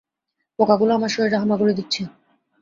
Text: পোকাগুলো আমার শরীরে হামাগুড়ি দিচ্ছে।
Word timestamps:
পোকাগুলো 0.59 0.91
আমার 0.93 1.11
শরীরে 1.15 1.37
হামাগুড়ি 1.37 1.73
দিচ্ছে। 1.75 2.01